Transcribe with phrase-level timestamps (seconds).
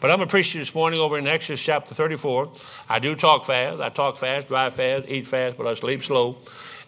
[0.00, 2.50] But I'm going to preach to you this morning over in Exodus chapter 34.
[2.88, 3.82] I do talk fast.
[3.82, 6.38] I talk fast, drive fast, eat fast, but I sleep slow.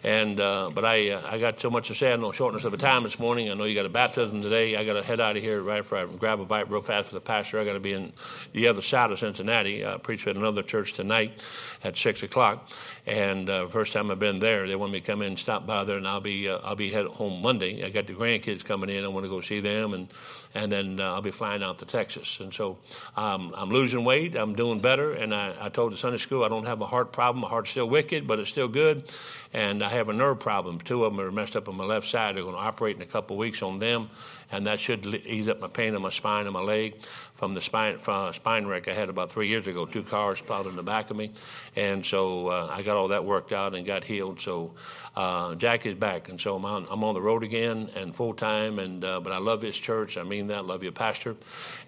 [0.03, 2.11] And uh, but I uh, I got so much to say.
[2.11, 3.49] I know shortness of the time this morning.
[3.49, 4.75] I know you got a baptism today.
[4.75, 7.07] I got to head out of here right after I grab a bite real fast
[7.07, 7.57] for the pastor.
[7.57, 8.11] I got to be in
[8.51, 9.85] the other side of Cincinnati.
[9.85, 11.41] I preach at another church tonight
[11.85, 12.69] at six o'clock.
[13.05, 15.65] And uh, first time I've been there, they want me to come in and stop
[15.65, 17.85] by there, and I'll be uh, I'll be headed home Monday.
[17.85, 19.05] I got the grandkids coming in.
[19.05, 20.09] I want to go see them and
[20.55, 22.39] and then uh, I'll be flying out to Texas.
[22.39, 22.77] And so
[23.17, 24.35] um, I'm losing weight.
[24.35, 25.13] I'm doing better.
[25.13, 27.41] And I, I, told the Sunday school I don't have a heart problem.
[27.41, 29.11] My heart's still wicked, but it's still good.
[29.53, 30.79] And I have a nerve problem.
[30.79, 32.35] Two of them are messed up on my left side.
[32.35, 34.09] They're going to operate in a couple weeks on them,
[34.51, 36.95] and that should ease up my pain in my spine and my leg
[37.43, 39.85] from the spine from spine wreck I had about three years ago.
[39.85, 41.33] Two cars plowed in the back of me,
[41.75, 44.39] and so uh, I got all that worked out and got healed.
[44.39, 44.71] So
[45.17, 48.33] uh, Jack is back, and so I'm on, I'm on the road again and full
[48.33, 48.79] time.
[48.79, 50.17] And uh, but I love his church.
[50.17, 50.65] I mean that.
[50.65, 51.35] Love your pastor,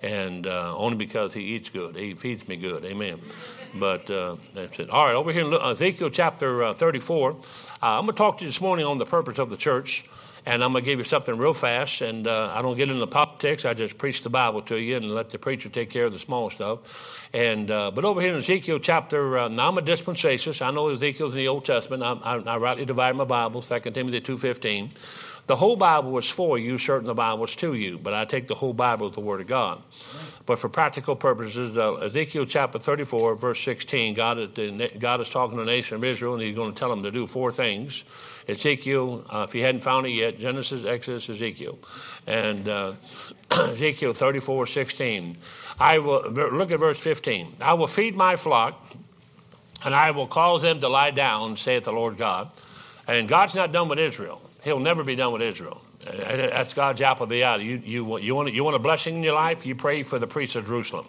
[0.02, 1.96] and uh, only because he eats good.
[1.96, 2.84] He feeds me good.
[2.84, 3.22] Amen.
[3.74, 4.90] But uh, that's it.
[4.90, 7.36] All right, over here in Ezekiel chapter uh, 34, uh,
[7.82, 10.04] I'm going to talk to you this morning on the purpose of the church.
[10.46, 12.02] And I'm going to give you something real fast.
[12.02, 13.66] And I don't get into politics.
[13.66, 16.20] I just preach the Bible to you and let the preacher take care of the
[16.20, 17.26] small stuff.
[17.34, 20.66] And uh, but over here in Ezekiel chapter, uh, now I'm a dispensationalist.
[20.66, 22.02] I know Ezekiel's in the Old Testament.
[22.02, 24.92] I, I, I rightly divide my Bible, 2 Timothy 2.15.
[25.48, 28.48] The whole Bible was for you, certain the Bible was to you, but I take
[28.48, 29.82] the whole Bible as the Word of God.
[30.46, 35.58] But for practical purposes, uh, Ezekiel chapter 34, verse 16, God is, God is talking
[35.58, 38.04] to the nation of Israel, and He's going to tell them to do four things.
[38.48, 41.80] Ezekiel, uh, if you hadn't found it yet, Genesis, Exodus, Ezekiel.
[42.28, 42.94] And uh,
[43.52, 45.38] Ezekiel 34, 16.
[45.80, 47.56] I will look at verse 15.
[47.62, 48.80] I will feed my flock,
[49.84, 52.50] and I will cause them to lie down, saith the Lord God.
[53.08, 54.42] And God's not done with Israel.
[54.64, 55.82] He'll never be done with Israel.
[56.06, 57.58] That's God's apple of the eye.
[57.58, 59.66] You, you, you, want, you want a blessing in your life?
[59.66, 61.08] You pray for the priests of Jerusalem.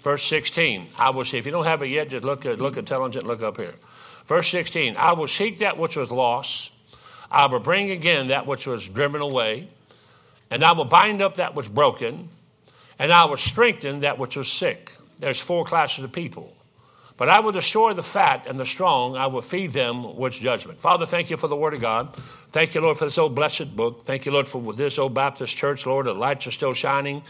[0.00, 0.86] Verse 16.
[0.98, 1.38] I will see.
[1.38, 3.26] If you don't have it yet, just look, look intelligent.
[3.26, 3.74] Look up here.
[4.26, 4.96] Verse 16.
[4.96, 6.72] I will seek that which was lost.
[7.30, 9.68] I will bring again that which was driven away.
[10.50, 12.28] And I will bind up that which was broken
[12.98, 14.92] and I will strengthen that which was sick.
[15.18, 16.55] There's four classes of people.
[17.16, 19.16] But I will destroy the fat and the strong.
[19.16, 20.80] I will feed them with judgment.
[20.80, 22.14] Father, thank you for the word of God.
[22.52, 24.04] Thank you, Lord, for this old blessed book.
[24.04, 26.06] Thank you, Lord, for this old Baptist church, Lord.
[26.06, 27.22] The lights are still shining.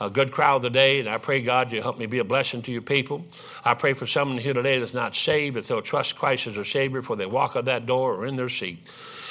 [0.00, 1.00] A good crowd today.
[1.00, 3.24] And I pray, God, you help me be a blessing to your people.
[3.64, 6.64] I pray for someone here today that's not saved, that they'll trust Christ as their
[6.64, 8.78] Savior before they walk out that door or in their seat.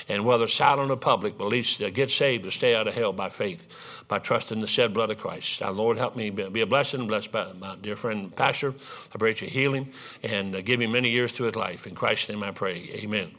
[0.09, 3.13] And whether silent or public, but at least get saved to stay out of hell
[3.13, 5.61] by faith by trusting the shed blood of Christ.
[5.61, 7.07] Our Lord, help me be a blessing.
[7.07, 8.73] Bless my dear friend Pastor.
[9.15, 11.87] I pray you healing and uh, give him many years to his life.
[11.87, 12.89] In Christ's name I pray.
[12.95, 13.31] Amen.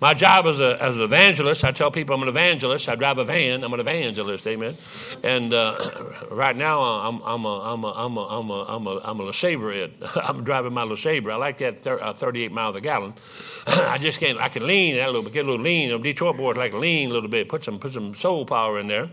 [0.00, 2.88] My job as, a, as an evangelist, I tell people I'm an evangelist.
[2.88, 3.64] I drive a van.
[3.64, 4.46] I'm an evangelist.
[4.46, 4.76] Amen.
[5.24, 5.76] And uh,
[6.30, 9.24] right now, I'm, I'm a, I'm a, I'm a, I'm a, I'm a, I'm a
[9.24, 9.90] LeSabre.
[10.28, 11.32] I'm driving my LeSabre.
[11.32, 13.14] I like that thir- uh, 38 miles a gallon.
[13.66, 16.00] I just can't, I can lean that a little bit, get a little lean.
[16.00, 19.10] Detroit boys like lean a little bit, put some, put some soul power in there.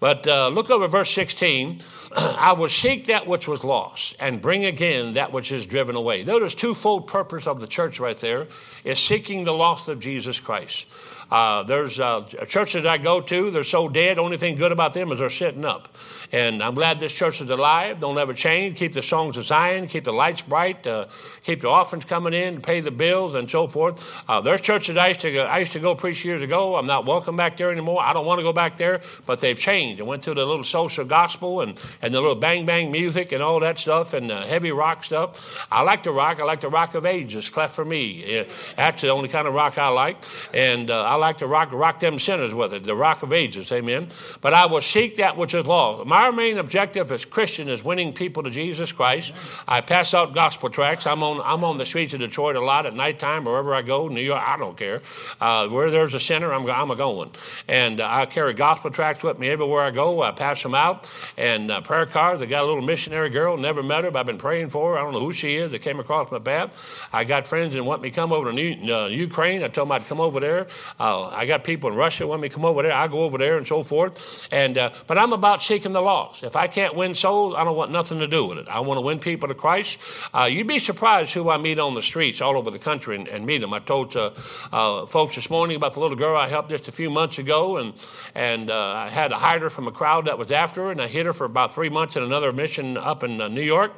[0.00, 1.82] But uh, look over verse 16.
[2.16, 6.24] I will seek that which was lost and bring again that which is driven away.
[6.24, 8.48] Notice twofold purpose of the church right there
[8.82, 10.88] is seeking the lost of Jesus Christ.
[11.30, 15.12] Uh, there's uh, churches I go to, they're so dead, only thing good about them
[15.12, 15.88] is they're sitting up.
[16.32, 17.98] And I'm glad this church is alive.
[17.98, 18.78] Don't ever change.
[18.78, 19.88] Keep the songs of Zion.
[19.88, 20.86] Keep the lights bright.
[20.86, 21.06] Uh,
[21.42, 22.60] keep the offerings coming in.
[22.60, 24.08] Pay the bills and so forth.
[24.28, 26.76] Uh, there's churches I used to go, I used to go preach years ago.
[26.76, 28.00] I'm not welcome back there anymore.
[28.00, 30.00] I don't want to go back there, but they've changed.
[30.00, 33.42] I went to the little social gospel and, and the little bang bang music and
[33.42, 35.66] all that stuff and the heavy rock stuff.
[35.70, 36.38] I like the rock.
[36.38, 37.48] I like the rock of ages.
[37.48, 38.46] Cleft for me.
[38.76, 40.16] That's the only kind of rock I like.
[40.54, 42.84] And uh, I like to rock rock them sinners with it.
[42.84, 43.70] The rock of ages.
[43.72, 44.08] Amen.
[44.40, 46.06] But I will seek that which is lost.
[46.06, 49.34] My main objective as Christian is winning people to Jesus Christ.
[49.68, 51.06] I pass out gospel tracts.
[51.06, 54.08] I'm on, I'm on the streets of Detroit a lot at nighttime, wherever I go,
[54.08, 55.02] New York, I don't care.
[55.40, 57.30] Uh, where there's a sinner, I'm, I'm a going.
[57.68, 60.22] And uh, I carry gospel tracts with me everywhere I go.
[60.22, 61.08] I pass them out.
[61.36, 64.26] And uh, prayer cards, I got a little missionary girl, never met her, but I've
[64.26, 64.98] been praying for her.
[64.98, 65.70] I don't know who she is.
[65.72, 66.74] That came across my path.
[67.12, 69.62] I got friends that want me to come over to New, uh, Ukraine.
[69.62, 70.66] I told them I'd come over there.
[70.98, 72.92] Uh, I got people in Russia want me to come over there.
[72.92, 74.46] I go over there and so forth.
[74.50, 76.42] And, uh, but I'm about seeking the lost.
[76.42, 78.68] If I can't win souls, I don't want nothing to do with it.
[78.68, 79.98] I want to win people to Christ.
[80.32, 83.28] Uh, you'd be surprised who I meet on the streets all over the country and,
[83.28, 83.72] and meet them.
[83.72, 84.30] I told uh,
[84.72, 87.76] uh, folks this morning about the little girl I helped just a few months ago,
[87.76, 87.94] and
[88.34, 91.00] and uh, I had to hide her from a crowd that was after her, and
[91.00, 93.92] I hid her for about three months in another mission up in uh, New York.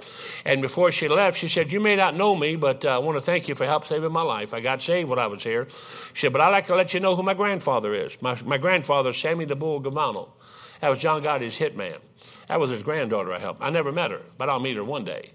[0.45, 3.23] And before she left, she said, "You may not know me, but I want to
[3.23, 4.55] thank you for help saving my life.
[4.55, 5.67] I got saved when I was here."
[6.15, 8.21] She said, "But I'd like to let you know who my grandfather is.
[8.23, 10.31] My, my grandfather, Sammy the Bull Gravano.
[10.81, 11.99] That was John Gotti's hitman."
[12.49, 13.63] That was his granddaughter I helped.
[13.63, 15.31] I never met her, but I'll meet her one day.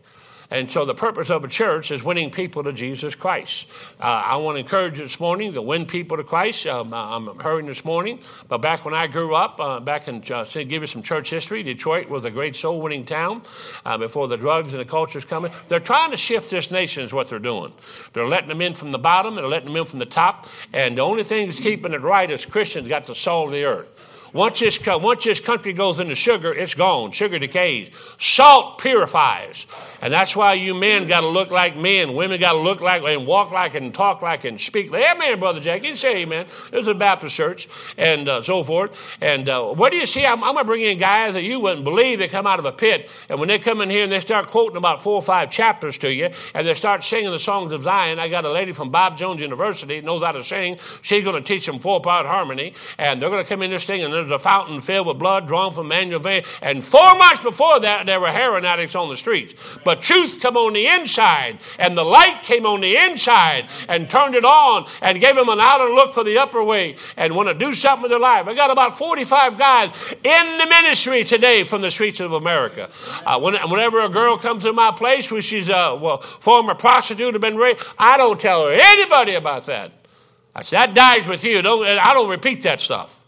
[0.50, 3.68] And so the purpose of a church is winning people to Jesus Christ.
[4.00, 6.66] Uh, I want to encourage you this morning to win people to Christ.
[6.68, 10.46] Um, I'm hurrying this morning, but back when I grew up, uh, back in, uh,
[10.46, 13.42] to give you some church history, Detroit was a great soul winning town
[13.86, 15.52] uh, before the drugs and the culture's coming.
[15.68, 17.74] They're trying to shift this nation, is what they're doing.
[18.14, 20.48] They're letting them in from the bottom, and they're letting them in from the top,
[20.72, 23.97] and the only thing that's keeping it right is Christians got salt of the earth.
[24.34, 27.12] Once this, once this country goes into sugar, it's gone.
[27.12, 27.90] Sugar decays.
[28.20, 29.68] Salt purifies.
[30.02, 32.14] And that's why you men got to look like men.
[32.14, 34.92] Women got to look like and walk like and talk like and speak.
[34.92, 35.04] Like.
[35.04, 35.84] Amen, Brother Jack.
[35.84, 36.46] You say amen.
[36.72, 39.18] It was a Baptist church and uh, so forth.
[39.22, 40.26] And uh, what do you see?
[40.26, 42.66] I'm, I'm going to bring in guys that you wouldn't believe they come out of
[42.66, 43.10] a pit.
[43.30, 45.98] And when they come in here and they start quoting about four or five chapters
[46.00, 48.92] to you and they start singing the songs of Zion, I got a lady from
[48.92, 50.78] Bob Jones University knows how to sing.
[51.02, 52.74] She's going to teach them four part harmony.
[52.98, 53.72] And they're going to come in
[54.18, 56.44] There's a fountain filled with blood drawn from Emmanuel vein.
[56.62, 59.54] And four months before that, there were heroin addicts on the streets.
[59.84, 64.36] But truth come on the inside, and the light came on the inside and turned
[64.36, 67.54] it on and gave them an outer look for the upper way and want to
[67.54, 68.48] do something with their life.
[68.48, 69.94] I got about 45 guys
[70.24, 72.90] in the ministry today from the streets of America.
[73.26, 77.36] Uh, when, whenever a girl comes to my place, where she's a well, former prostitute
[77.36, 79.92] or been raped, I don't tell her anybody about that.
[80.56, 81.62] I said, that dies with you.
[81.62, 83.22] Don't, I don't repeat that stuff.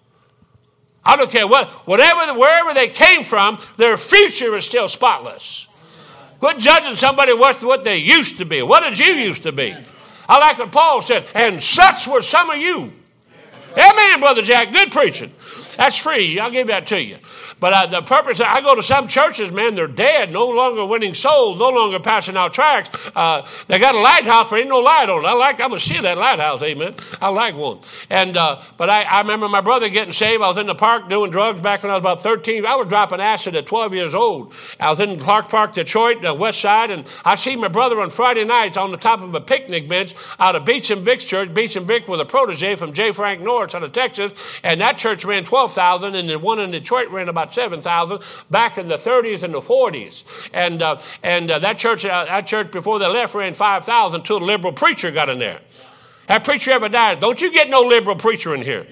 [1.03, 5.67] I don't care what, whatever, wherever they came from, their future is still spotless.
[6.39, 8.61] Quit judging somebody what, what they used to be.
[8.61, 9.75] What did you used to be?
[10.27, 12.93] I like what Paul said, and such were some of you.
[13.77, 14.71] Amen, Brother Jack.
[14.71, 15.33] Good preaching.
[15.75, 16.39] That's free.
[16.39, 17.17] I'll give that to you.
[17.59, 21.13] But uh, the purpose, I go to some churches, man, they're dead, no longer winning
[21.13, 22.97] souls, no longer passing out tracts.
[23.15, 25.27] Uh, they got a lighthouse, but ain't no light on it.
[25.27, 26.95] I like, I'm going to see that lighthouse, amen.
[27.21, 27.79] I like one.
[28.09, 30.41] And, uh, but I, I remember my brother getting saved.
[30.41, 32.65] I was in the park doing drugs back when I was about 13.
[32.65, 34.53] I was dropping acid at 12 years old.
[34.79, 38.09] I was in Clark Park, Detroit, the west side, and I see my brother on
[38.09, 41.53] Friday nights on the top of a picnic bench out of Beauchamp Vick's church.
[41.53, 43.11] Beach and Vic was a protege from J.
[43.11, 44.31] Frank Norris out of Texas,
[44.63, 48.87] and that church ran 12,000, and the one in Detroit ran about 7,000 back in
[48.87, 50.23] the 30s and the 40s.
[50.53, 54.37] And, uh, and uh, that, church, uh, that church, before they left, ran 5,000 till
[54.37, 55.59] a liberal preacher got in there.
[56.27, 57.19] That preacher ever died.
[57.19, 58.85] Don't you get no liberal preacher in here.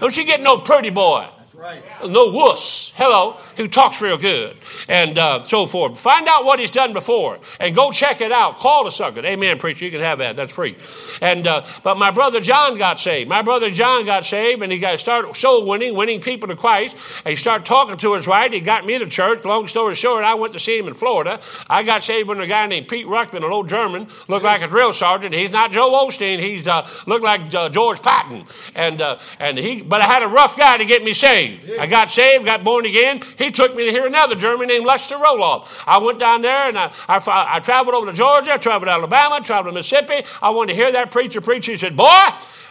[0.00, 1.26] Don't you get no pretty boy.
[1.62, 1.80] Right.
[2.04, 2.92] No wuss.
[2.96, 4.56] Hello, who talks real good
[4.88, 5.96] and uh, so forth.
[5.96, 8.56] Find out what he's done before and go check it out.
[8.56, 9.24] Call the sucker.
[9.24, 9.84] Amen, preacher.
[9.84, 10.34] You can have that.
[10.34, 10.76] That's free.
[11.20, 13.28] And uh, but my brother John got saved.
[13.28, 16.96] My brother John got saved, and he got started soul winning, winning people to Christ.
[17.24, 18.52] And he started talking to us right.
[18.52, 19.44] He got me to church.
[19.44, 21.38] Long story short, I went to see him in Florida.
[21.70, 24.66] I got saved with a guy named Pete Ruckman, an old German, looked like a
[24.66, 25.32] drill sergeant.
[25.32, 26.40] He's not Joel Osteen.
[26.40, 28.46] He's uh, looked like uh, George Patton.
[28.74, 31.51] And uh, and he, but I had a rough guy to get me saved.
[31.78, 33.22] I got saved, got born again.
[33.38, 35.68] He took me to hear another German named Lester Roloff.
[35.86, 39.40] I went down there and I, I, I traveled over to Georgia, traveled to Alabama,
[39.42, 40.26] traveled to Mississippi.
[40.40, 41.66] I wanted to hear that preacher preach.
[41.66, 42.24] He said, Boy,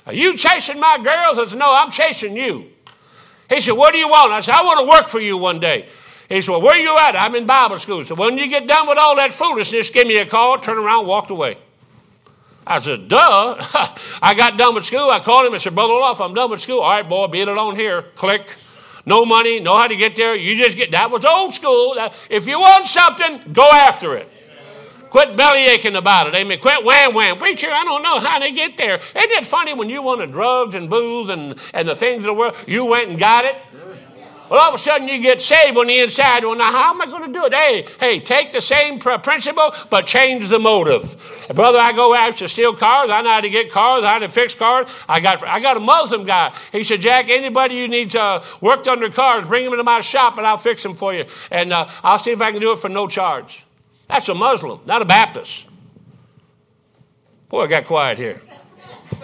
[0.06, 1.38] are you chasing my girls?
[1.38, 2.68] I said, No, I'm chasing you.
[3.50, 4.31] He said, What do you want?
[4.31, 5.88] I said, I want to work for you one day.
[6.30, 7.16] He said, Well, where are you at?
[7.16, 8.06] I'm in Bible school.
[8.06, 11.07] So when you get done with all that foolishness, give me a call, turn around,
[11.07, 11.57] walked away.
[12.66, 13.56] I said, duh.
[14.22, 15.10] I got done with school.
[15.10, 16.81] I called him and said, Brother Roloff, I'm done with school.
[16.81, 18.04] All right, boy, be it alone here.
[18.16, 18.56] Click.
[19.06, 20.36] No money, know how to get there.
[20.36, 21.95] You just get that was old school.
[22.30, 24.30] If you want something, go after it.
[25.09, 26.36] Quit belly aching about it.
[26.36, 26.58] Amen.
[26.60, 27.38] Quit wham wham.
[27.38, 28.96] Preacher, I don't know how to get there.
[28.96, 32.34] Isn't it funny when you wanted drugs and booze and, and the things of the
[32.34, 33.58] world, you went and got it?
[34.51, 36.43] Well, all of a sudden you get saved on the inside.
[36.43, 37.53] Well, now how am I going to do it?
[37.53, 41.15] Hey, hey, take the same principle, but change the motive.
[41.55, 43.10] Brother, I go out to steal cars.
[43.10, 44.00] I know how to get cars.
[44.00, 44.89] I know how to fix cars.
[45.08, 46.53] I got, I got a Muslim guy.
[46.74, 50.01] He said, Jack, anybody you need to work on their cars, bring them into my
[50.01, 51.24] shop and I'll fix them for you.
[51.50, 53.65] And uh, I'll see if I can do it for no charge.
[54.10, 55.65] That's a Muslim, not a Baptist.
[57.48, 58.41] Boy, I got quiet here.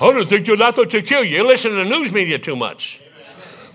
[0.00, 1.36] I don't think you're not to kill you.
[1.36, 3.01] You listen to the news media too much.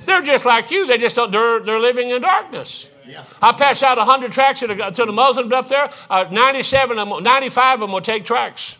[0.07, 0.87] They're just like you.
[0.87, 2.89] They just don't, they're, they're living in darkness.
[3.05, 3.25] Yeah.
[3.41, 5.91] I pass out 100 tracks to the, to the Muslims up there.
[6.09, 8.77] Uh, 97 them, 95 of them will take tracks.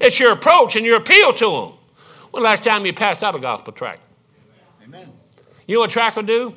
[0.00, 1.72] It's your approach and your appeal to them.
[2.32, 4.00] When the last time you passed out a gospel tract?
[4.82, 5.12] Amen.
[5.68, 6.56] You know what a tract will do?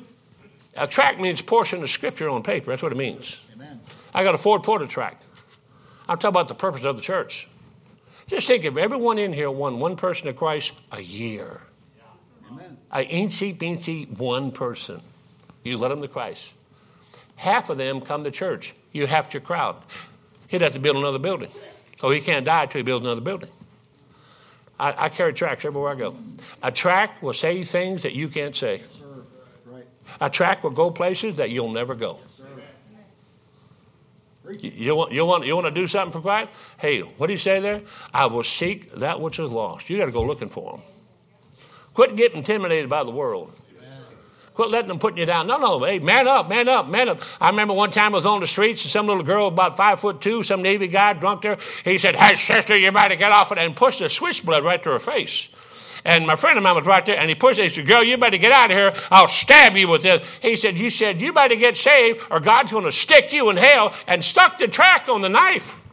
[0.74, 2.72] A tract means portion of scripture on paper.
[2.72, 3.40] That's what it means.
[3.54, 3.80] Amen.
[4.12, 5.24] I got a Ford Porter tract.
[6.08, 7.48] I'm talking about the purpose of the church.
[8.26, 11.60] Just think if everyone in here won one person to Christ a year.
[12.92, 15.00] A eensy beensy one person.
[15.62, 16.54] You led them to Christ.
[17.36, 18.74] Half of them come to church.
[18.92, 19.76] You half your crowd.
[20.48, 21.50] He'd have to build another building.
[22.00, 23.50] So he can't die until he builds another building.
[24.78, 26.16] I, I carry tracts everywhere I go.
[26.62, 28.82] A tract will say things that you can't say.
[30.20, 32.18] A track will go places that you'll never go.
[34.58, 36.50] You, you, want, you, want, you want to do something for Christ?
[36.78, 37.82] Hey, what do you say there?
[38.12, 39.88] I will seek that which is lost.
[39.88, 40.82] You got to go looking for them.
[42.00, 43.52] Quit getting intimidated by the world.
[44.54, 45.46] Quit letting them put you down.
[45.46, 47.20] No, no, hey, man up, man up, man up.
[47.38, 50.00] I remember one time I was on the streets and some little girl about five
[50.00, 51.58] foot two, some Navy guy drunk there.
[51.84, 54.92] He said, Hey, sister, you better get off it and pushed a switchblade right to
[54.92, 55.50] her face.
[56.02, 57.64] And my friend of mine was right there, and he pushed it.
[57.64, 58.94] He said, Girl, you better get out of here.
[59.10, 60.26] I'll stab you with this.
[60.40, 63.58] He said, You said, You better get saved, or God's going to stick you in
[63.58, 65.84] hell, and stuck the track on the knife.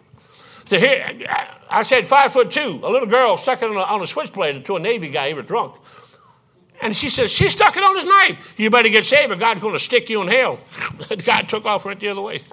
[0.63, 1.05] So here,
[1.69, 4.65] I said, Five foot two, a little girl stuck it on a, on a switchblade
[4.67, 5.27] to a Navy guy.
[5.27, 5.75] He was drunk.
[6.81, 8.53] And she says, She stuck it on his knife.
[8.57, 10.59] You better get saved, or God's going to stick you in hell.
[11.25, 12.41] God took off right the other way.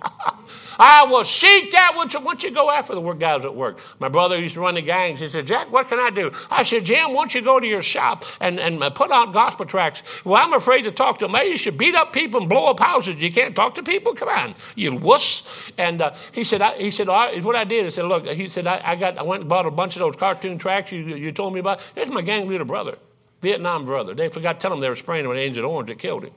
[0.79, 3.79] I will seek that which once you go after the work guys at work.
[4.01, 5.21] My brother used to run the gangs.
[5.21, 6.33] He said, Jack, what can I do?
[6.51, 10.03] I said, Jim, once you go to your shop and, and put out gospel tracts,
[10.25, 11.33] well, I'm afraid to talk to them.
[11.33, 13.23] Maybe you should beat up people and blow up houses.
[13.23, 14.15] You can't talk to people?
[14.15, 15.71] Come on, you wuss.
[15.79, 18.49] And uh, he said, I, he said, oh, what I did, I said, look, he
[18.49, 21.03] said, I, I, got, I went and bought a bunch of those cartoon tracks you,
[21.03, 21.81] you told me about.
[21.95, 22.97] There's my gang leader brother,
[23.45, 24.15] Vietnam brother.
[24.15, 26.33] They forgot to tell him they were spraying him with Agent Orange that killed him.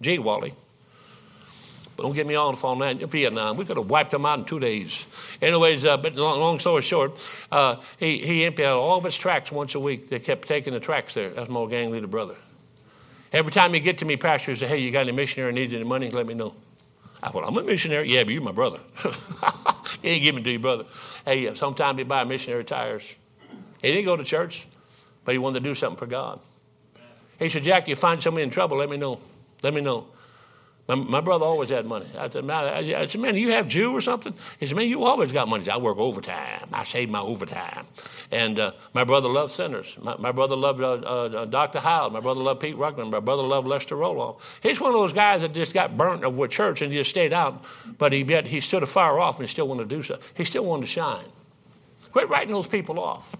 [0.00, 0.20] G.
[0.20, 0.54] Wally.
[1.96, 3.10] But don't get me off on the phone that.
[3.10, 5.06] Vietnam, we could have wiped them out in two days.
[5.42, 7.18] Anyways, uh, but long, long, story short,
[7.50, 10.08] uh, he, he emptied out all of his tracks once a week.
[10.08, 11.30] They kept taking the tracks there.
[11.30, 12.36] That's my old gang leader brother.
[13.32, 15.74] Every time you get to me, pastor, he say, hey, you got any missionary needs
[15.74, 16.10] any money?
[16.10, 16.54] Let me know.
[17.22, 18.08] I well, I'm a missionary.
[18.12, 18.78] Yeah, but you're my brother.
[20.02, 20.84] he ain't giving to your brother.
[21.24, 23.16] Hey, sometimes he buy missionary tires.
[23.82, 24.68] He didn't go to church,
[25.26, 26.40] but he wanted to do something for God.
[27.38, 29.20] He said, Jack, you find somebody in trouble, let me know.
[29.62, 30.06] Let me know.
[30.88, 32.06] My, my, brother always had money.
[32.16, 34.32] I said, man, I said, man, you have Jew or something?
[34.60, 35.62] He said, man, you always got money.
[35.62, 36.68] I, Said, I work overtime.
[36.72, 37.86] I save my overtime.
[38.30, 39.98] And uh, my brother loved sinners.
[40.00, 41.80] My, my brother loved uh, uh, Dr.
[41.80, 42.10] Howell.
[42.10, 43.10] My brother loved Pete Ruckman.
[43.10, 44.40] My brother loved Lester Roloff.
[44.62, 47.32] He's one of those guys that just got burnt of a church and just stayed
[47.32, 47.64] out.
[47.98, 50.20] But he, yet he stood a fire off and he still wanted to do so.
[50.34, 51.24] He still wanted to shine.
[52.12, 53.34] Quit writing those people off.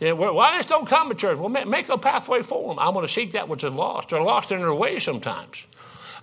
[0.00, 1.38] Yeah, why just don't come to church?
[1.38, 2.78] Well, make a pathway for them.
[2.78, 4.08] I want to seek that which is lost.
[4.08, 5.66] They're lost in their way sometimes.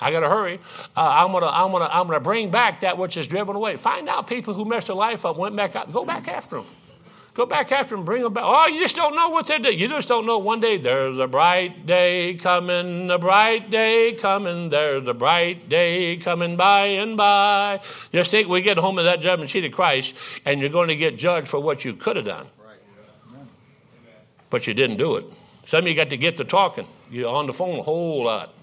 [0.02, 0.60] I got to hurry.
[0.96, 3.78] Uh, I'm gonna, I'm gonna, I'm gonna bring back that which is driven away.
[3.78, 5.92] Find out people who messed their life up, went back out.
[5.92, 6.66] Go back after them.
[7.38, 8.44] Go back after them, bring them back.
[8.48, 9.78] Oh, you just don't know what they're doing.
[9.78, 10.40] You just don't know.
[10.40, 14.72] One day there's a bright day coming, a bright day coming.
[14.72, 17.80] There's a bright day coming by and by.
[18.12, 20.16] Just think we get home to that judgment seat of Christ,
[20.46, 22.48] and you're going to get judged for what you could have done,
[24.50, 25.26] but you didn't do it.
[25.66, 26.88] Some of you got to get to talking.
[27.12, 28.54] You're on the phone a whole lot.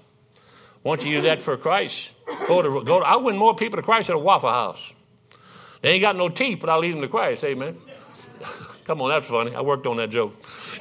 [0.85, 2.15] Don't you use that for Christ?
[2.47, 4.93] Go to, go to, I win more people to Christ at a Waffle House.
[5.83, 7.45] They ain't got no teeth, but I lead them to Christ.
[7.45, 7.77] Amen.
[8.85, 9.55] Come on, that's funny.
[9.55, 10.35] I worked on that joke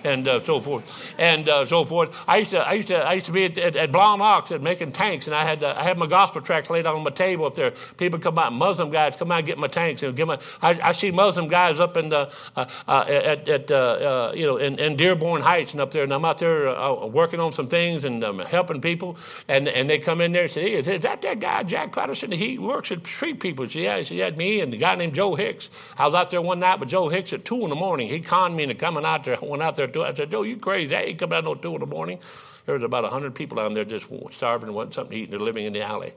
[0.03, 2.17] and uh, so forth, and uh, so forth.
[2.27, 4.51] I used to, I used to, I used to be at, at, at Blonde Ox
[4.51, 7.09] at making tanks, and I had, uh, I had my gospel tracks laid on my
[7.09, 7.71] table up there.
[7.97, 10.39] People come out, Muslim guys come out and get my tanks and give my.
[10.62, 14.57] I, I see Muslim guys up in the, uh, uh, at, at uh, you know,
[14.57, 16.65] in, in, Dearborn Heights and up there, and I'm out there
[17.07, 20.51] working on some things and um, helping people, and and they come in there and
[20.51, 22.31] say, hey, is that that guy Jack Patterson?
[22.31, 23.67] He works at street people.
[23.67, 25.69] Said, yeah, he said, yeah, me and the guy named Joe Hicks.
[25.97, 28.07] I was out there one night with Joe Hicks at two in the morning.
[28.09, 29.38] He conned me into coming out there.
[29.41, 29.82] Went out there.
[29.87, 30.95] To, I said, Joe, you crazy?
[30.95, 32.19] I ain't coming out no two in the morning.
[32.65, 35.39] There was about hundred people down there just starving wanting something to eat, and they're
[35.39, 36.13] living in the alley.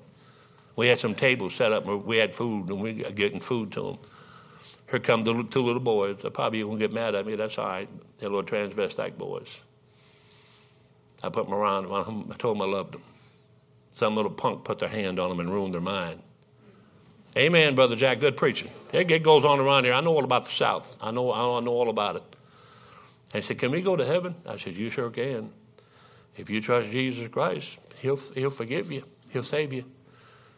[0.77, 3.73] We had some tables set up, and we had food, and we were getting food
[3.73, 3.99] to them.
[4.91, 6.19] Here come the two little boys.
[6.23, 7.35] They probably won't get mad at me.
[7.35, 7.89] That's all right.
[8.19, 9.65] They're little transvestite boys.
[11.23, 11.87] I put them around.
[11.87, 13.03] I told them I loved them.
[13.97, 16.23] Some little punk put their hand on them and ruined their mind.
[17.37, 18.21] Amen, Brother Jack.
[18.21, 18.71] Good preaching.
[18.93, 19.93] It goes on around here.
[19.93, 20.97] I know all about the South.
[21.01, 22.36] I know, I know all about it.
[23.33, 24.35] And he said, Can we go to heaven?
[24.47, 25.53] I said, You sure can.
[26.37, 29.85] If you trust Jesus Christ, He'll, he'll forgive you, He'll save you.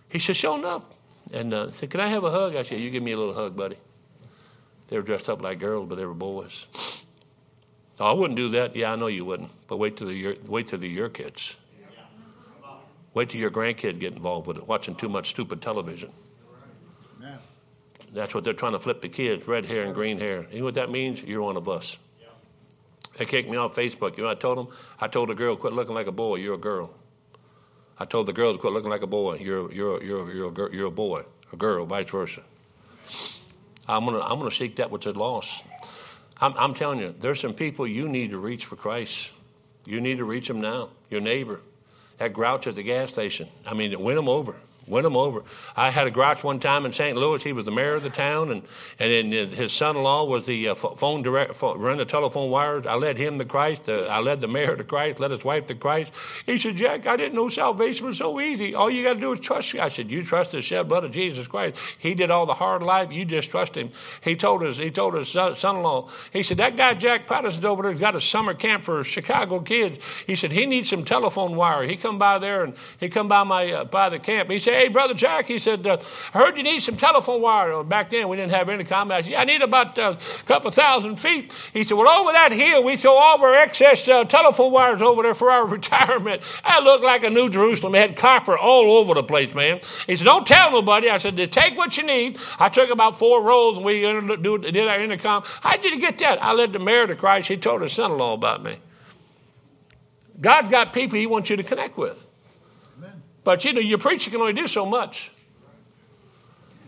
[0.08, 0.84] He said, Sure enough.
[1.32, 2.56] And uh, said, Can I have a hug?
[2.56, 3.76] I said, You give me a little hug, buddy.
[4.88, 6.66] They were dressed up like girls, but they were boys.
[8.00, 8.74] Oh, I wouldn't do that.
[8.76, 9.50] Yeah, I know you wouldn't.
[9.66, 11.56] But wait till the wait till the your kids.
[13.14, 16.12] Wait till your grandkid get involved with it, watching too much stupid television.
[18.12, 20.46] That's what they're trying to flip the kids, red hair and green hair.
[20.50, 21.22] You know what that means?
[21.22, 21.98] You're one of us.
[23.18, 24.16] They kicked me off Facebook.
[24.16, 24.68] You know I told them?
[25.00, 26.94] I told the girl, quit looking like a boy, you're a girl.
[27.98, 30.52] I told the girl to quit looking like a boy, you're, you're, you're, you're, a,
[30.52, 32.42] girl, you're a boy, a girl, vice versa.
[33.88, 35.66] I'm going to I'm gonna seek that which is lost.
[36.40, 39.32] I'm, I'm telling you, there's some people you need to reach for Christ.
[39.84, 40.90] You need to reach them now.
[41.10, 41.60] Your neighbor,
[42.18, 43.48] that grouch at the gas station.
[43.66, 44.54] I mean, win them over.
[44.88, 45.42] Win them over.
[45.76, 47.16] I had a grouch one time in St.
[47.16, 47.42] Louis.
[47.42, 48.62] He was the mayor of the town, and,
[48.98, 52.86] and then his son-in-law was the uh, phone direct, phone, run the telephone wires.
[52.86, 53.88] I led him to Christ.
[53.88, 56.12] Uh, I led the mayor to Christ, led his wife to Christ.
[56.46, 58.74] He said, Jack, I didn't know salvation was so easy.
[58.74, 59.74] All you got to do is trust.
[59.74, 61.76] I said, you trust the shed blood of Jesus Christ.
[61.98, 63.12] He did all the hard life.
[63.12, 63.90] You just trust him.
[64.22, 67.92] He told us, he told his son-in-law, he said, that guy Jack Patterson's over there
[67.92, 69.98] has got a summer camp for Chicago kids.
[70.26, 71.84] He said, he needs some telephone wire.
[71.84, 74.50] He come by there and he come by my, uh, by the camp.
[74.50, 75.98] He said, hey, Brother Jack, he said, uh,
[76.32, 77.82] I heard you need some telephone wire.
[77.82, 81.16] Back then, we didn't have any I said, I need about uh, a couple thousand
[81.16, 81.52] feet.
[81.72, 85.02] He said, well, over that hill, we throw all of our excess uh, telephone wires
[85.02, 86.42] over there for our retirement.
[86.64, 87.94] That looked like a New Jerusalem.
[87.96, 89.80] It had copper all over the place, man.
[90.06, 91.10] He said, don't tell nobody.
[91.10, 92.38] I said, take what you need.
[92.60, 95.42] I took about four rolls and we did our intercom.
[95.44, 96.42] How did you get that?
[96.42, 97.48] I led the mayor to Christ.
[97.48, 98.78] He told his son-in-law about me.
[100.40, 102.27] God's got people he wants you to connect with.
[103.48, 105.30] But you know, your preacher can only do so much.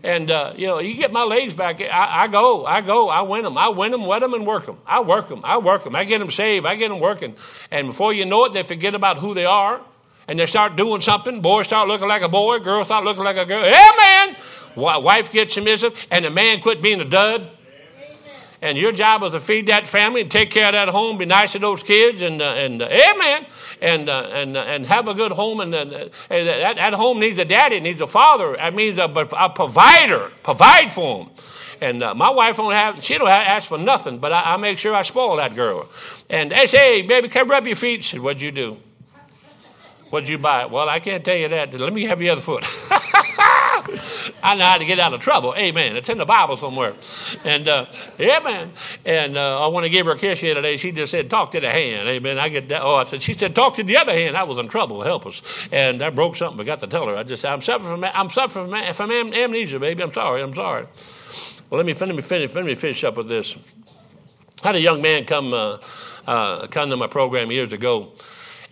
[0.03, 1.81] And uh, you know, you get my legs back.
[1.81, 4.67] I, I, go, I go, I win them, I win them, wet them, and work
[4.67, 4.77] them.
[4.85, 5.95] I work them, I work them.
[5.95, 7.35] I get them saved, I get them working.
[7.71, 9.81] And before you know it, they forget about who they are,
[10.27, 11.41] and they start doing something.
[11.41, 13.65] Boys start looking like a boy, girls start looking like a girl.
[13.65, 14.35] Yeah, man.
[14.75, 17.49] Wife gets submissive, and the man quit being a dud.
[18.61, 21.25] And your job is to feed that family and take care of that home, be
[21.25, 23.47] nice to those kids, and uh, and uh, amen
[23.81, 25.59] and, uh, and, uh, and have a good home.
[25.59, 28.55] And, uh, and that, that home needs a daddy, it needs a father.
[28.57, 31.33] That means a, a provider, provide for them.
[31.81, 34.57] And uh, my wife don't have, she don't have, ask for nothing, but I, I,
[34.57, 35.89] make sure I spoil that girl.
[36.29, 38.03] And they say, hey, baby, come rub your feet.
[38.03, 38.77] She said, what'd you do?
[40.11, 40.65] What'd you buy?
[40.65, 41.73] Well, I can't tell you that.
[41.73, 42.65] Let me have the other foot.
[44.43, 45.53] I know how to get out of trouble.
[45.55, 45.95] Amen.
[45.95, 46.93] It's in the Bible somewhere.
[47.43, 47.85] And uh,
[48.19, 48.71] amen.
[49.05, 50.77] And uh, I want to give her a kiss today.
[50.77, 52.39] She just said, "Talk to the hand." Amen.
[52.39, 52.81] I get that.
[52.81, 53.21] Oh, I said.
[53.21, 55.01] She said, "Talk to the other hand." I was in trouble.
[55.01, 55.41] Help us.
[55.71, 56.61] And I broke something.
[56.61, 57.15] I got to tell her.
[57.15, 60.03] I just, I'm suffering from, I'm suffering from, from amnesia, baby.
[60.03, 60.41] I'm sorry.
[60.41, 60.87] I'm sorry.
[61.69, 62.53] Well, let me let me finish.
[62.53, 63.57] Let me finish up with this.
[64.63, 65.77] I had a young man come uh,
[66.27, 68.11] uh, come to my program years ago,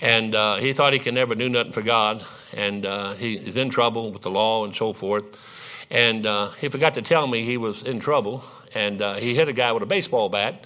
[0.02, 2.24] and uh, he thought he could never do nothing for God,
[2.54, 5.59] and uh, he's in trouble with the law and so forth.
[5.92, 8.44] And uh, he forgot to tell me he was in trouble,
[8.76, 10.66] and uh, he hit a guy with a baseball bat,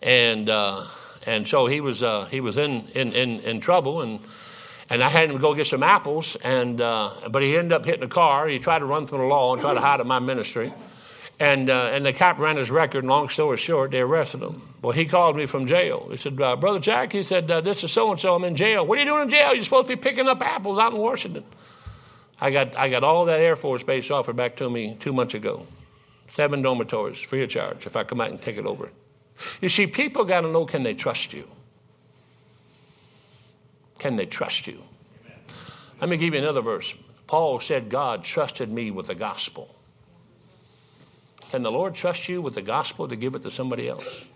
[0.00, 0.86] and uh,
[1.26, 4.20] and so he was uh, he was in, in, in, in, trouble, and
[4.88, 8.04] and I had him go get some apples, and uh, but he ended up hitting
[8.04, 8.46] a car.
[8.46, 10.72] He tried to run through the law and try to hide in my ministry,
[11.40, 13.04] and uh, and the cop ran his record.
[13.04, 14.62] Long story short, they arrested him.
[14.82, 16.06] Well, he called me from jail.
[16.12, 18.36] He said, "Brother Jack," he said, "This is so and so.
[18.36, 18.86] I'm in jail.
[18.86, 19.52] What are you doing in jail?
[19.52, 21.42] You're supposed to be picking up apples out in Washington."
[22.40, 25.34] I got, I got all that Air Force base offered back to me two months
[25.34, 25.66] ago.
[26.32, 28.90] Seven dormitories, free of charge, if I come out and take it over.
[29.60, 31.48] You see, people got to know can they trust you?
[33.98, 34.82] Can they trust you?
[36.00, 36.94] Let me give you another verse.
[37.26, 39.74] Paul said, God trusted me with the gospel.
[41.50, 44.28] Can the Lord trust you with the gospel to give it to somebody else?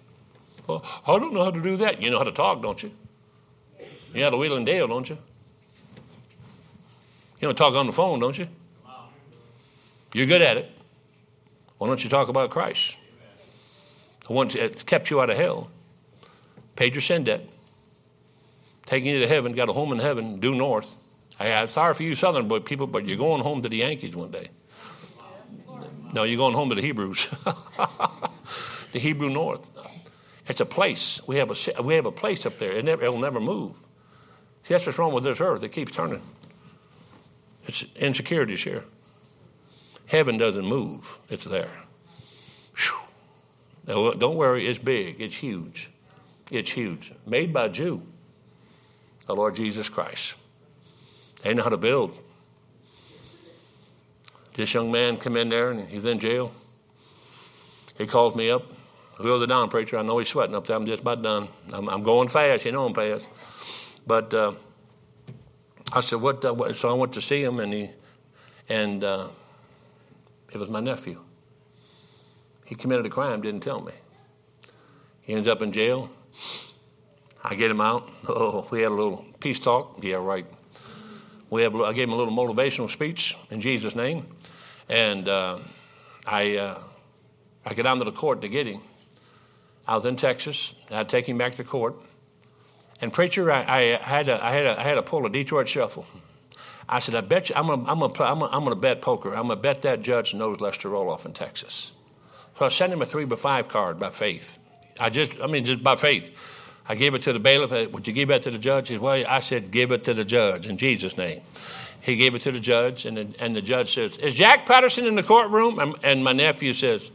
[0.67, 2.03] Well, I don't know how to do that.
[2.03, 2.93] You know how to talk, don't you?
[4.13, 5.19] You know how to wheel and deal, don't you?
[7.45, 8.49] You don't talk on the phone, don't you?
[10.15, 10.71] You're good at it.
[11.77, 12.97] Why don't you talk about Christ?
[14.27, 15.71] The one that kept you out of hell,
[16.75, 17.47] paid your sin debt,
[18.87, 20.97] taking you to heaven, got a home in heaven, due north.
[21.39, 24.31] I, am sorry for you Southern people, but you're going home to the Yankees one
[24.31, 24.49] day.
[26.15, 27.29] No, you're going home to the Hebrews,
[28.93, 29.69] the Hebrew North.
[30.49, 31.21] It's a place.
[31.27, 32.73] We have a we have a place up there.
[32.73, 33.77] It never, it'll never move.
[34.63, 35.63] See, that's what's wrong with this earth.
[35.63, 36.23] It keeps turning.
[37.67, 38.85] It's insecurities here.
[40.07, 41.71] Heaven doesn't move, it's there.
[43.87, 45.91] Now, don't worry, it's big, it's huge.
[46.51, 47.13] It's huge.
[47.27, 48.03] Made by Jew,
[49.27, 50.37] the Lord Jesus Christ.
[51.43, 52.17] They know how to build.
[54.55, 56.53] This young man come in there and he's in jail.
[57.99, 58.63] He calls me up.
[59.17, 59.99] Who's the down, preacher?
[59.99, 60.77] I know he's sweating up there.
[60.77, 61.49] I'm just about done.
[61.73, 62.65] I'm, I'm going fast.
[62.65, 63.29] You know I'm fast.
[64.07, 64.55] But uh,
[65.95, 67.91] I said, what, uh, what, So I went to see him, and he,
[68.69, 69.29] and uh,
[70.53, 71.21] it was my nephew.
[72.65, 73.93] He committed a crime, didn't tell me.
[75.21, 76.11] He ends up in jail.
[77.45, 78.11] I get him out.
[78.29, 79.99] Oh, we had a little peace talk.
[80.03, 80.47] Yeah, right.
[81.51, 81.77] We have.
[81.77, 84.27] I gave him a little motivational speech in Jesus' name,
[84.89, 85.59] and uh,
[86.27, 86.79] I uh,
[87.67, 88.81] I get down to the court to get him.
[89.87, 90.75] I was in Texas.
[90.91, 91.97] I take him back to court.
[93.01, 95.69] And preacher, I, I, had to, I, had to, I had to pull a Detroit
[95.69, 96.07] shuffle.
[96.89, 99.35] I said, I bet you, I'm going I'm to I'm gonna, I'm gonna bet poker.
[99.35, 101.93] I'm to bet that judge knows Lester Roloff in Texas.
[102.59, 104.59] So I sent him a three by five card by faith.
[105.01, 106.37] I just, I mean, just by faith.
[106.87, 107.93] I gave it to the bailiff.
[107.93, 108.89] Would you give that to the judge?
[108.89, 111.41] He said, well, I said, give it to the judge in Jesus' name.
[112.05, 115.07] He gave it to the judge, and the, and the judge says, Is Jack Patterson
[115.07, 115.79] in the courtroom?
[115.79, 117.11] And, and my nephew says,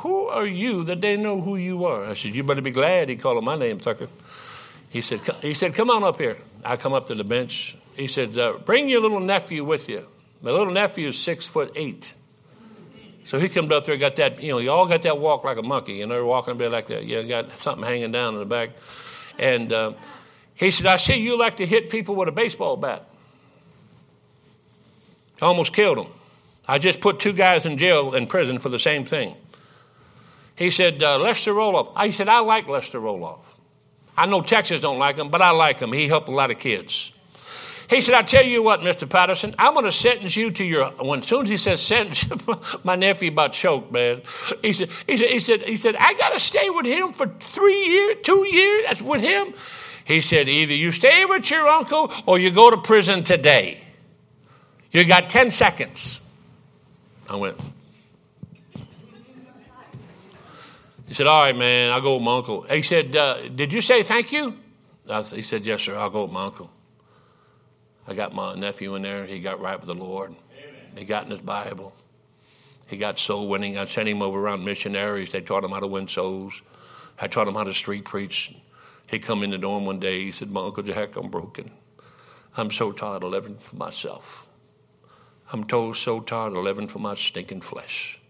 [0.00, 2.04] Who are you that they know who you are?
[2.04, 4.08] I said, You better be glad he called my name, Tucker.
[4.88, 6.36] He said, he said, Come on up here.
[6.64, 7.76] I come up to the bench.
[7.94, 10.06] He said, uh, Bring your little nephew with you.
[10.42, 12.14] My little nephew is six foot eight.
[13.24, 15.56] So he comes up there, got that, you know, you all got that walk like
[15.56, 17.04] a monkey, you know, they're walking a bit like that.
[17.04, 18.70] You got something hanging down in the back.
[19.36, 19.94] And uh,
[20.54, 23.04] he said, I see you like to hit people with a baseball bat.
[25.42, 26.06] Almost killed him.
[26.68, 29.34] I just put two guys in jail in prison for the same thing.
[30.54, 31.92] He said, uh, Lester Roloff.
[31.96, 33.55] I said, I like Lester Roloff.
[34.16, 35.92] I know Texas don't like him, but I like him.
[35.92, 37.12] He helped a lot of kids.
[37.88, 39.08] He said, I tell you what, Mr.
[39.08, 42.24] Patterson, I'm going to sentence you to your, when as soon as he says sentence,
[42.84, 44.22] my nephew about choked, man.
[44.62, 47.28] He said, he said, he said, he said I got to stay with him for
[47.38, 49.54] three years, two years, that's with him.
[50.04, 53.78] He said, either you stay with your uncle or you go to prison today.
[54.90, 56.22] You got 10 seconds.
[57.28, 57.56] I went.
[61.06, 62.62] He said, All right, man, I'll go with my uncle.
[62.62, 64.56] He said, uh, Did you say thank you?
[65.06, 66.70] he said, Yes, sir, I'll go with my uncle.
[68.08, 69.24] I got my nephew in there.
[69.24, 70.30] He got right with the Lord.
[70.30, 70.96] Amen.
[70.96, 71.92] He got in his Bible.
[72.86, 73.78] He got soul winning.
[73.78, 75.32] I sent him over around missionaries.
[75.32, 76.62] They taught him how to win souls.
[77.18, 78.54] I taught him how to street preach.
[79.08, 80.24] He come in the dorm one day.
[80.24, 81.70] He said, My Uncle Jack, I'm broken.
[82.56, 84.48] I'm so tired of living for myself.
[85.52, 88.20] I'm told so tired of living for my stinking flesh.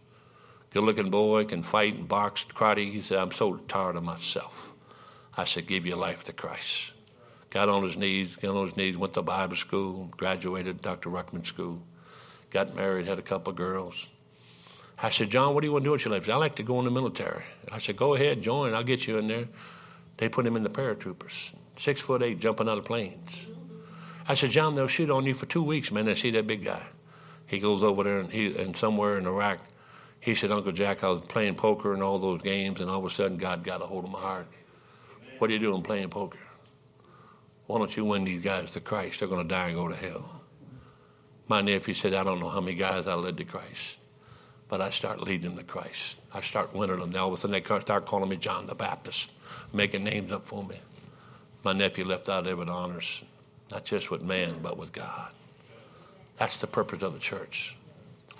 [0.77, 2.93] Good looking boy, can fight and box, karate.
[2.93, 4.75] He said, I'm so tired of myself.
[5.35, 6.93] I said, Give your life to Christ.
[7.49, 11.09] Got on his knees, got on his knees, went to Bible school, graduated Dr.
[11.09, 11.81] Ruckman School,
[12.51, 14.11] got married, had a couple of girls.
[15.03, 16.29] I said, John, what do you want to do with your life?
[16.29, 17.45] I like to go in the military.
[17.73, 18.75] I said, Go ahead, join.
[18.75, 19.49] I'll get you in there.
[20.19, 23.47] They put him in the paratroopers, six foot eight, jumping out of planes.
[24.29, 26.05] I said, John, they'll shoot on you for two weeks, man.
[26.05, 26.83] They see that big guy.
[27.47, 29.61] He goes over there and he and somewhere in Iraq,
[30.27, 33.05] he said, Uncle Jack, I was playing poker and all those games, and all of
[33.05, 34.49] a sudden God got a hold of my heart.
[35.39, 36.41] What are you doing playing poker?
[37.69, 39.21] Why don't you win these guys to Christ?
[39.21, 40.41] They're going to die and go to hell.
[41.47, 44.01] My nephew said, I don't know how many guys I led to Christ,
[44.69, 46.17] but I start leading them to Christ.
[46.35, 47.13] I start winning them.
[47.13, 49.31] Now all of a sudden they start calling me John the Baptist,
[49.73, 50.81] making names up for me.
[51.63, 53.23] My nephew left out there with honors,
[53.71, 55.31] not just with man, but with God.
[56.37, 57.77] That's the purpose of the church.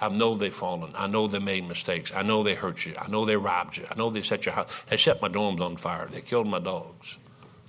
[0.01, 0.93] I know they've fallen.
[0.95, 2.13] I know they made mistakes.
[2.15, 2.95] I know they hurt you.
[2.99, 3.87] I know they robbed you.
[3.91, 4.71] I know they set your house.
[4.91, 6.07] They set my dorms on fire.
[6.07, 7.19] They killed my dogs.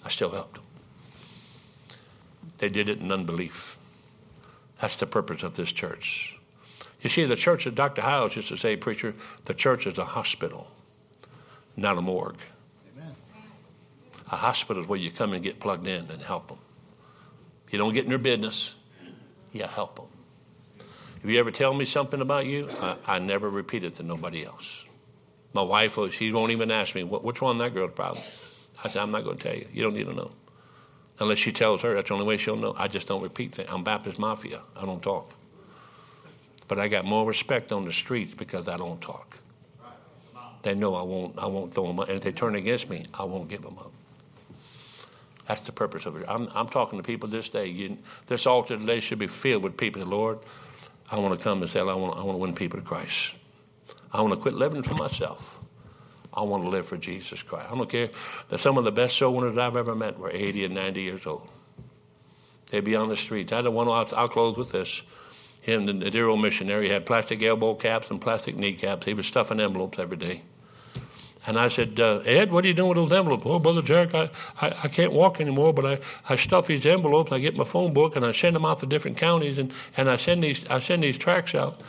[0.03, 0.63] I still helped them.
[2.57, 3.77] They did it in unbelief.
[4.81, 6.37] That's the purpose of this church.
[7.01, 8.01] You see, the church that Dr.
[8.01, 9.13] Howes used to say, preacher,
[9.45, 10.67] the church is a hospital,
[11.75, 12.39] not a morgue.
[12.95, 13.15] Amen.
[14.31, 16.57] A hospital is where you come and get plugged in and help them.
[17.69, 18.75] You don't get in their business,
[19.53, 20.16] you help them.
[21.27, 24.45] If you ever tell me something about you, I, I never repeat it to nobody
[24.45, 24.85] else.
[25.51, 28.23] My wife, oh, she won't even ask me, what's wrong with that girl's problem?
[28.81, 29.67] I said, I'm not going to tell you.
[29.73, 30.31] You don't need to know.
[31.19, 32.73] Unless she tells her, that's the only way she'll know.
[32.77, 33.67] I just don't repeat things.
[33.69, 34.61] I'm Baptist Mafia.
[34.77, 35.33] I don't talk.
[36.69, 39.39] But I got more respect on the streets because I don't talk.
[40.61, 42.07] They know I won't, I won't throw them up.
[42.07, 43.91] And if they turn against me, I won't give them up.
[45.45, 46.25] That's the purpose of it.
[46.25, 47.65] I'm, I'm talking to people this day.
[47.65, 50.05] You, this altar today should be filled with people.
[50.05, 50.39] Lord,
[51.09, 53.35] I want to come and say, I want, I want to win people to Christ.
[54.11, 55.59] I want to quit living for myself.
[56.33, 57.67] I want to live for Jesus Christ.
[57.71, 58.09] I don't care
[58.49, 61.25] that some of the best soul winners I've ever met were 80 and 90 years
[61.25, 61.47] old.
[62.69, 63.51] They'd be on the streets.
[63.53, 65.03] I had one, I'll, I'll close with this.
[65.61, 69.05] Him, the, the dear old missionary, had plastic elbow caps and plastic kneecaps.
[69.05, 70.43] He was stuffing envelopes every day.
[71.47, 73.43] And I said, uh, Ed, what are you doing with those envelopes?
[73.45, 74.29] Oh, Brother Jack, I,
[74.59, 77.31] I, I, can't walk anymore, but I, I stuff these envelopes.
[77.31, 80.09] I get my phone book and I send them out to different counties and, and
[80.09, 81.79] I, send these, I send these tracts out.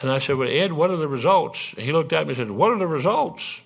[0.00, 1.74] And I said, Well, Ed, what are the results?
[1.76, 3.62] He looked at me and said, What are the results?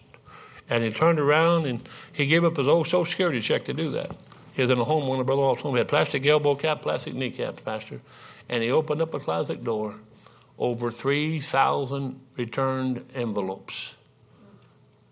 [0.70, 3.90] And he turned around and he gave up his old Social Security check to do
[3.90, 4.16] that.
[4.54, 5.74] He was in a home, one of Brother Hall's home.
[5.74, 8.00] He had plastic elbow cap, plastic kneecap, Pastor.
[8.48, 9.96] And he opened up a closet door,
[10.58, 13.94] over 3,000 returned envelopes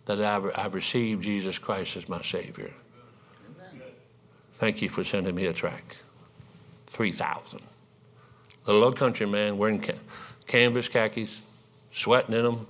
[0.06, 2.70] that I've, I've received Jesus Christ as my Savior.
[4.54, 5.96] Thank you for sending me a track.
[6.86, 7.60] 3,000.
[8.66, 9.92] Little old country man wearing ca-
[10.46, 11.42] canvas khakis,
[11.92, 12.66] sweating in them.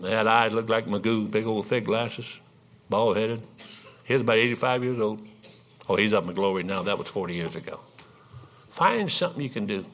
[0.00, 2.40] That eye looked like Magoo, big old thick glasses,
[2.88, 3.42] bald headed.
[4.04, 5.26] He was about 85 years old.
[5.88, 6.82] Oh, he's up in glory now.
[6.82, 7.80] That was 40 years ago.
[8.70, 9.84] Find something you can do.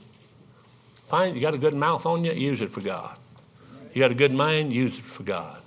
[1.09, 3.17] Find you got a good mouth on you, use it for God.
[3.95, 5.62] You got a good mind, use it for God.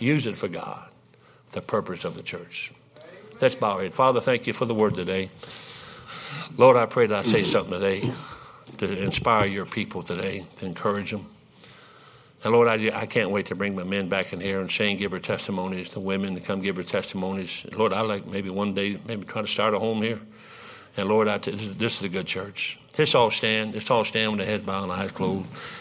[0.00, 0.88] Use it for God,
[1.52, 2.72] the purpose of the church.
[3.40, 3.94] Let's bow our head.
[3.94, 5.30] Father, thank you for the word today.
[6.56, 8.10] Lord, I pray that I say something today
[8.78, 11.26] to inspire your people today, to encourage them.
[12.44, 14.96] And Lord, I, I can't wait to bring my men back in here and Shane
[14.96, 17.66] give her testimonies, the women to come give her testimonies.
[17.72, 20.20] Lord, I like maybe one day, maybe try to start a home here.
[20.96, 22.78] And Lord, I, this is a good church.
[22.96, 23.74] Let's all stand.
[23.74, 25.46] Let's all stand with the head bowed and eyes closed.